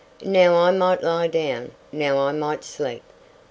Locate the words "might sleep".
2.31-3.03